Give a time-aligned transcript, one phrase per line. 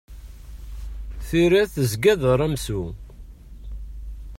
[1.27, 2.83] Tira tezga d aramsu.